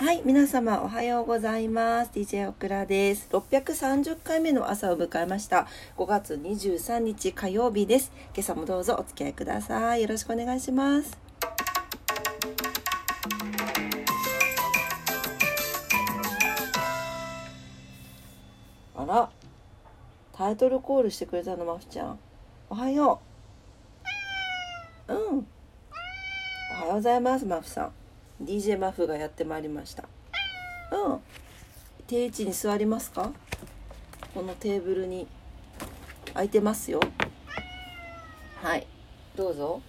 [0.00, 2.12] はい、皆様おはようございます。
[2.14, 3.28] DJ オクラです。
[3.32, 5.66] 630回目の朝を迎えました。
[5.96, 8.12] 5月23日火曜日です。
[8.32, 10.02] 今朝もどうぞお付き合いください。
[10.02, 11.18] よろしくお願いします。
[18.94, 19.30] あら、
[20.32, 22.20] タイトルコールしてくれたの、マフちゃん。
[22.70, 23.20] おはよ
[25.08, 25.12] う。
[25.12, 25.18] うん。
[25.18, 27.92] おはようございます、マフさん。
[28.42, 30.04] DJ マフがやってまいりました。
[30.92, 31.20] うん。
[32.06, 33.32] 定位置に座りますか？
[34.34, 35.26] このテーブルに。
[36.34, 37.00] 空いてますよ。
[38.62, 38.86] はい。
[39.34, 39.82] どうぞ。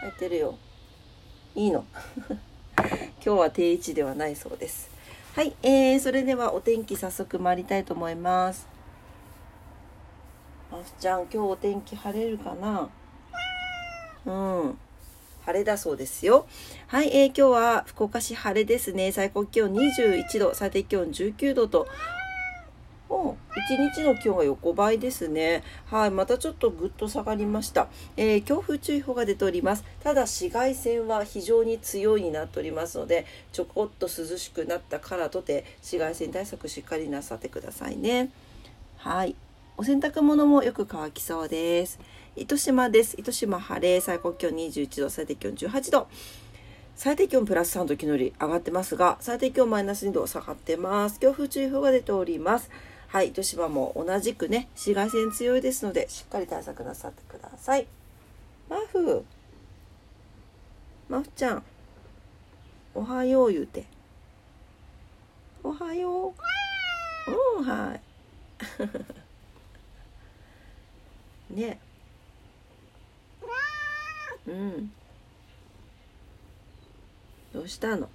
[0.00, 0.58] 空いてるよ。
[1.54, 1.84] いいの。
[2.76, 4.90] 今日は定位置ではないそうです。
[5.34, 8.66] はい、えー、それではお天気早速参りたいと思います。
[10.70, 12.90] マフちゃん今日お天気晴れるかな？
[14.26, 14.78] うん。
[15.48, 16.46] 晴れだそうですよ。
[16.88, 19.12] はい、えー、今日は福岡市晴れですね。
[19.12, 21.88] 最高気温21度、最低気温19度と、
[23.08, 23.36] お1
[23.94, 25.62] 日の気温が横ばいですね。
[25.86, 27.88] はい、またちょっとぐっと下がりました。
[28.18, 29.84] えー、強風注意報が出ております。
[30.04, 38.28] ただ紫外線は非常に強いになっておりますので、ちょこっと涼しくなったからとて紫外線対策しっかりなさってくださいね。
[38.98, 39.34] はい。
[39.78, 41.98] お洗濯物もよく乾きそうです。
[42.40, 43.16] 糸島です。
[43.18, 46.06] 糸島晴れ、最高気温21度、最低気温18度。
[46.94, 51.18] 最低気温プラス3度昨日より上がってますが、最低気温マイナス2度下がってます。
[51.18, 52.70] 強風注意報が出ております。
[53.08, 57.86] はい、糸島も同じくね、紫外線強いですので、しっかり対策なさってください。
[58.68, 59.24] マフ、
[61.08, 61.62] マフちゃん、
[62.94, 63.84] おはよう言うて。
[65.64, 66.32] おはよう。
[67.58, 68.00] うん、はい。
[71.54, 71.80] ね
[74.48, 74.92] うん。
[77.52, 78.08] どうしたの？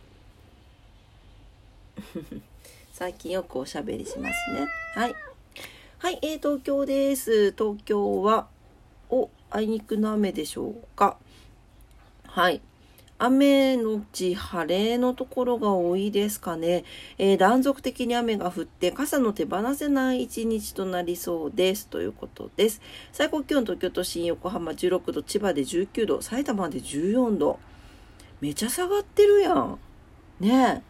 [2.93, 4.67] 最近よくおしゃべりしますね。
[4.95, 5.15] はい。
[5.99, 7.51] はい、えー、東京です。
[7.53, 8.47] 東京は
[9.09, 11.17] おあいにくの雨でしょうか？
[12.27, 12.61] はい。
[13.25, 16.83] 雨のち晴れのところが多いですかね、
[17.17, 21.87] えー、断続的に雨が降って傘の手放せない一日となりそうです。
[21.87, 22.81] ということです。
[23.13, 27.59] 最高気温東京都心横浜16度千葉で19度埼玉で14度。
[28.41, 29.79] めちゃ下がってるやん。
[30.41, 30.83] ね。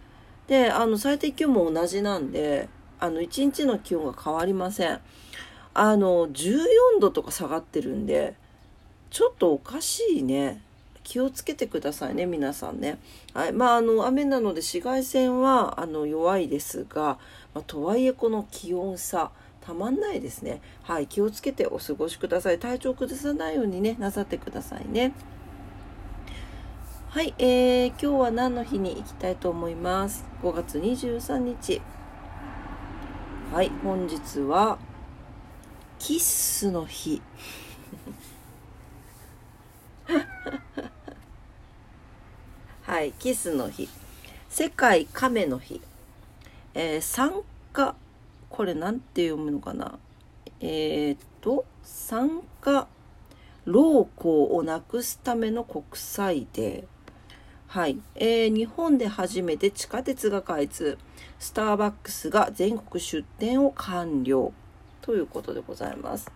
[0.47, 2.67] であの最低気温も同じなんで
[3.00, 5.00] あの1日の気温が変わりません。
[5.75, 8.33] あの14度とか下がってるんで
[9.11, 10.63] ちょっとおかしいね。
[11.03, 12.97] 気をつけてくださいね皆さんね。
[13.34, 17.18] はい、まああの雨なので紫外線はあの弱いですが、
[17.53, 19.31] まあ、とはいえこの気温差
[19.62, 20.62] たまんないですね。
[20.84, 22.59] はい気をつけてお過ごしください。
[22.59, 25.13] 体調崩さないようにねなさってくださいね。
[27.09, 31.81] はい、えー、今日は何の日に行きたいと思います？5月23日。
[33.53, 34.80] はい本日は
[36.00, 37.22] キッスの日。
[42.84, 43.88] はい、キスの日。
[44.50, 45.81] 世界亀の日。
[46.74, 47.41] えー、酸
[47.72, 47.96] 化、
[48.50, 49.97] これなんて読むのかな？
[50.59, 52.88] えー、っと、酸化
[53.66, 56.86] 老行をなくすための国際デー。
[57.68, 60.97] はい、えー、日本で初めて地下鉄が開通。
[61.40, 64.52] スターバックスが全国出店を完了。
[65.02, 66.31] ということでございます。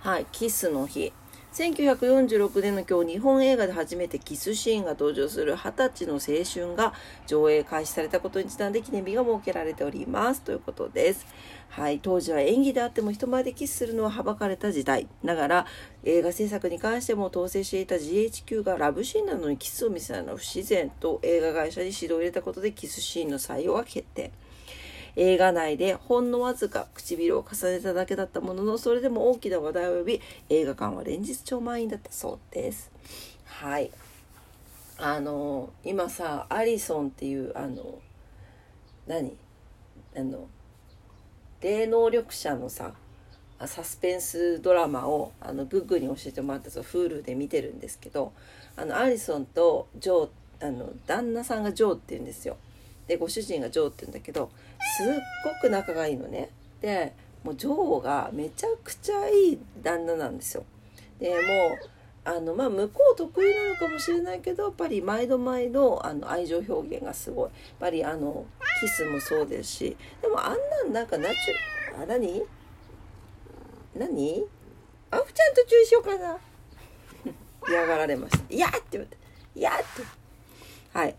[0.00, 1.12] はい、キスの日。
[1.52, 6.94] 1946年の今日日本映画で初めてキスシーンが登場する二十歳の青春が
[7.26, 11.26] 上映開始されたことにちなんで記念日が設けられておりますということです。
[11.68, 15.66] はい、当時は演技であっても人前でキスするのははばかれた時代ながら
[16.04, 24.32] 映画制作に関しても統制していた GHQ がラブシーンなのにキスを見せないのは不自然と映画会社に指導を入れたことでキスシーンの採用が決定。
[25.16, 32.90] 映画内でほんのわずか唇を重ねただけだったもののそれでも大きな話題を呼び映画館は連日超満員だったそうです。
[33.44, 33.90] はい。
[34.98, 37.98] あの今さアリソンっていうあの
[39.06, 39.36] 何？
[40.16, 40.46] あの
[41.60, 42.92] 霊能力者のさ
[43.66, 48.32] サスペンスドラマをあのグッグに教えてもらったと Hulu で見てるんですけど
[48.76, 52.56] あのアリソンとジョーあの旦那さんがジョーって言うんですよ。
[53.12, 54.50] でご主人がジョーって言うんだけど
[54.96, 55.06] すっ
[55.44, 56.48] ごく仲がいいのね。
[56.80, 57.12] で
[57.44, 60.64] もうジョーがめちゃくちゃいい旦那なんですよ。
[61.18, 61.40] でもう
[62.24, 67.44] あのまあ向こう得意なのかもしれないけどやっぱり毎度毎度あの愛情表現がすごい。
[67.44, 68.46] やっぱりあの
[68.80, 69.96] キスもそうですし。
[70.22, 72.42] でもあんなんなんかナチュあ何？
[73.94, 74.46] 何？
[75.10, 76.38] あふちゃんと注意しようかな。
[77.68, 79.16] 嫌がられました「いや!」って言われて
[79.54, 80.98] 「いや!」って。
[80.98, 81.14] はい。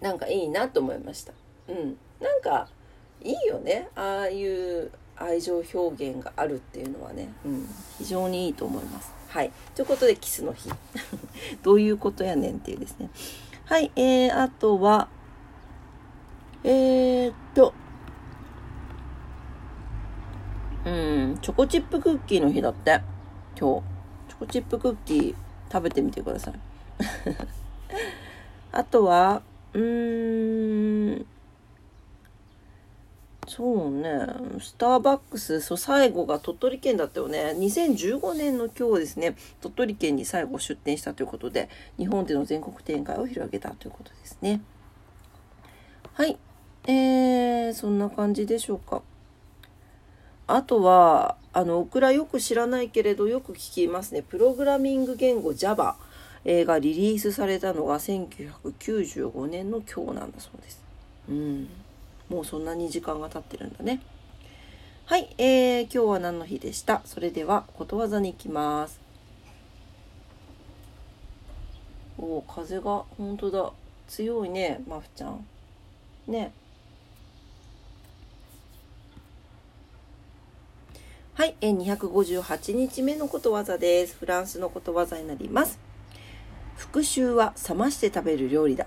[0.00, 1.32] なんかいいなと思いました。
[1.68, 1.96] うん。
[2.20, 2.68] なんか
[3.22, 3.88] いいよね。
[3.94, 7.32] ああいう愛情表現があるっていうのはね。
[7.44, 7.68] うん。
[7.98, 9.12] 非常にいいと思います。
[9.28, 9.52] はい。
[9.74, 10.70] ということで、キスの日。
[11.62, 13.10] どういうことやねんっていうですね。
[13.66, 13.92] はい。
[13.94, 15.08] えー、あとは、
[16.64, 17.74] えー、っと、
[20.84, 23.02] うん、チョコチップクッキーの日だって。
[23.58, 23.84] 今日。
[24.30, 25.34] チョコチップクッキー
[25.70, 26.54] 食べてみてください。
[28.72, 29.42] あとは、
[29.74, 31.26] うーん、
[33.46, 34.26] そうね、
[34.60, 37.54] スターバックス、そう、最後が鳥取県だったよね。
[37.58, 41.68] 2015年の今日ですね、鳥取県に最後出店したということで、
[41.98, 44.60] 日本での全国展開を広げたということですね。
[46.14, 46.38] はい。
[46.86, 49.02] えー、そんな感じでしょうか。
[50.46, 54.22] あとは、あの、オクラよく知らないけれど、よく聞きますね。
[54.22, 55.96] プログラミング言語 Java
[56.44, 60.82] がリリースされたのが1995年の今日なんだそうです。
[61.28, 61.68] うん。
[62.28, 64.00] もうそんなに時間が経ってるんだね。
[65.04, 67.02] はい、えー、今日は何の日でした？
[67.04, 69.00] それでは、ことわざに行きます。
[72.16, 73.72] おお、風が、本当だ。
[74.08, 75.44] 強いね、マフちゃん。
[76.28, 76.52] ね。
[81.34, 84.16] はい、え258日目のことわざです。
[84.16, 85.89] フランスのことわざになります。
[86.92, 88.86] 復讐は冷まして食べる料理だ。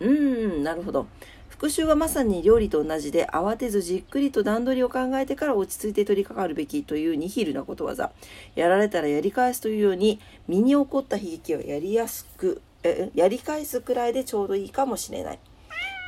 [0.00, 1.06] うーん、なるほど。
[1.48, 8.10] 復習はまさに料理と同じで慌てずじっくりと段取りを考えてから落ち着いて取り掛かるべきというニヒルなことわざ
[8.56, 10.18] やられたらやり返すというように
[10.48, 15.38] 身に起こった悲劇をやりやすくえやり返すくらいでちょうどいいかもしれない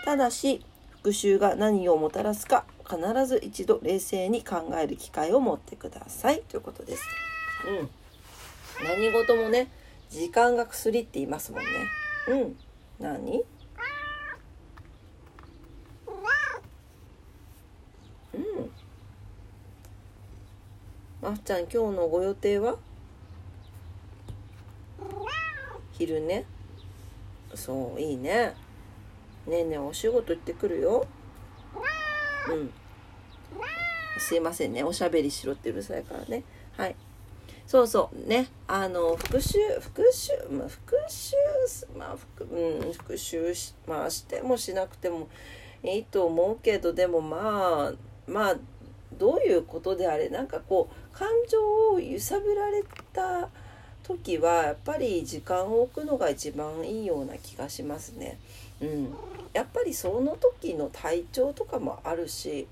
[0.05, 0.65] ただし
[0.97, 7.05] 復習が何をもたらすか必ず一度冷静に考える機会を持ってくださいということです。
[7.69, 7.91] うん、
[8.85, 9.69] 何事もね
[10.15, 11.69] 時間が薬って言いますもんね。
[12.29, 12.57] うん。
[13.01, 13.45] 何？
[18.33, 18.71] うん。
[21.21, 22.77] まっちゃん今日のご予定は？
[25.91, 26.45] 昼ね。
[27.57, 28.55] そういいね。
[29.49, 31.09] ねえねえお仕事行ってくるよ。
[32.51, 32.73] うん。
[34.21, 36.45] すいませんねおしゃべりしろってうるさいからね。
[36.77, 36.95] はい。
[37.67, 41.37] そうそうねあの復習復習まあ復習
[41.97, 45.29] まあ復,、うん、復習し,、まあ、してもしなくても
[45.83, 47.93] いいと思うけどでもまあ
[48.31, 48.57] まあ
[49.19, 51.59] どういうことであれなんかこう感情
[51.93, 52.83] を揺さぶられ
[53.13, 53.49] た
[54.03, 58.39] 時はやっぱり時間を置くのが一番いいような気がしますね。
[58.81, 59.15] うん、
[59.53, 62.67] やっぱりその時の体調とかもあるし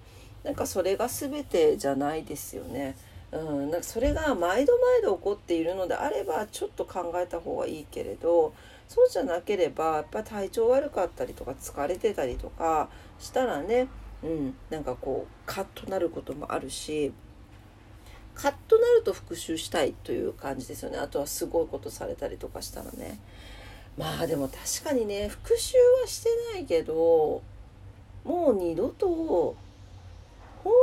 [0.45, 2.97] なんかそれが全てじゃないですよね。
[3.32, 8.52] うん、なんかそれが毎度毎度起こっているのであればちょっと考えた方がいいけれど
[8.88, 13.88] そうじゃなければやっぱ体調悪かったりとか疲れてたりとかしたらね
[14.23, 17.12] うん、なんかこうカッとなることもあるし
[18.34, 20.96] カッとなると復習したいという感じですよね。
[20.96, 23.19] あとはすごいことされたりとかしたらね。
[23.99, 27.43] まあでも確かにね復習はしてないけど
[28.25, 29.55] もう二度と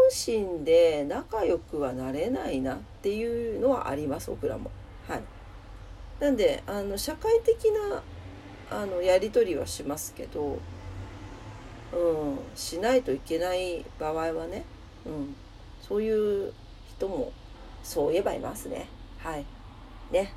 [0.09, 4.71] 心で仲良くはなれないなっていうのはあります僕らも。
[5.07, 5.21] はい、
[6.19, 8.03] なんであの社会的な
[8.71, 10.59] あのやり取りはしますけど
[11.93, 14.63] うん、しないといけない場合はね、
[15.05, 15.35] うん、
[15.81, 16.53] そういう
[16.87, 17.31] 人も
[17.83, 18.87] そう言えばいますね。
[19.17, 19.45] はい。
[20.11, 20.33] ね。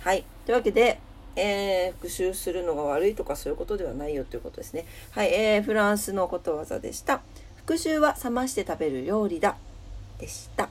[0.00, 0.24] はい。
[0.46, 1.00] というわけで、
[1.34, 4.86] えー、復習するのが悪いとかそういうことではないよということですね。
[5.10, 5.32] はい。
[5.32, 7.22] えー、フランスのことわざでした。
[7.64, 9.56] 復習は冷まして食べる料理だ。
[10.18, 10.68] でした。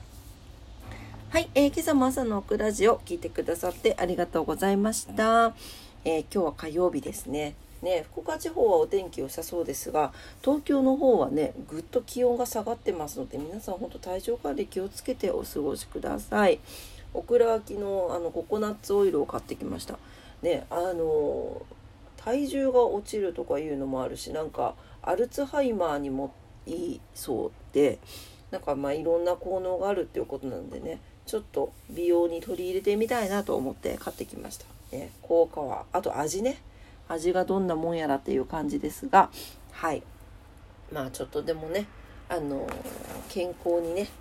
[1.30, 1.48] はい。
[1.54, 5.54] えー、今朝も朝のオクラジオ聞いてくださってありがとうございました。
[6.04, 7.54] えー、今日は火曜日ですね。
[7.80, 16.60] ね、福岡地方はお天気良さそうですが東京の方はねぐっと気温が下がってますので皆さん本当体調管理気をつけてお過ごしください
[17.12, 17.80] オクラは昨日あ
[18.20, 19.98] のココナッツオイルを買ってきました
[20.42, 21.60] ねあの
[22.18, 27.98] 体重が落ちるとかいうのもあるしなんかアルツハイマーにもいいそうで
[28.50, 36.60] なんかまあいろんな効能があるっていうことなんでねちょっと美容に取り入れてみたいなと思って買ってきました、ね、効果はあと味ね。
[37.08, 39.30] 味がどんなもんやらっていう感じですが
[39.72, 40.02] はい。
[40.92, 41.86] まあちょっとでもね
[42.28, 42.66] あの
[43.28, 44.08] 健康にね。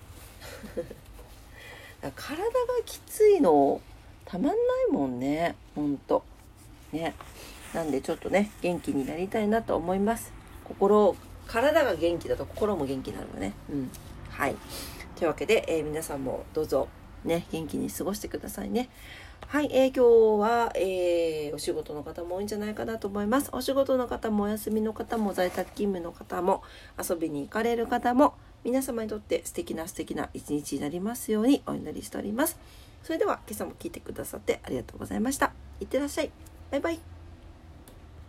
[2.16, 2.50] 体が
[2.86, 3.80] きついの
[4.26, 4.54] たまんな
[4.90, 5.56] いもんね。
[5.76, 6.24] ほんと。
[6.92, 7.14] ね。
[7.74, 10.34] なんでちょっとね元気になりたいなと思います。
[10.66, 11.16] 心
[11.48, 13.92] 体が元気だと心も元気になるわねうん
[14.30, 14.56] はい
[15.16, 16.88] というわけで、えー、皆さんもどうぞ
[17.24, 18.90] ね元気に過ごしてくださいね
[19.48, 23.50] はい、えー今日は、えーお仕事の方も多いんじゃないかなと思います。
[23.52, 26.64] お仕事の方もお休みの方も在宅勤務の方も
[26.98, 32.58] 遊びに行かれる方も皆様にとって素敵な素敵な一日になりますようにお祈りしております。
[33.04, 35.52] それでは今朝も聞いてくださってありがとうございました。
[35.82, 36.32] いってらっしゃい。
[36.72, 37.21] バイバイ。